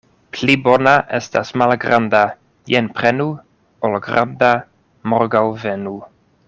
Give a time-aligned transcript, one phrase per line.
[0.35, 2.23] Pli bona estas malgranda
[2.75, 3.29] "jen prenu"
[3.91, 4.51] ol granda
[5.13, 5.99] "morgaŭ venu".